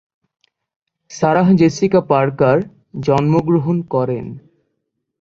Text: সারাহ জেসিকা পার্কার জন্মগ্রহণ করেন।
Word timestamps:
সারাহ 1.11 1.47
জেসিকা 1.53 2.01
পার্কার 2.09 2.57
জন্মগ্রহণ 2.99 3.77
করেন। 3.93 4.25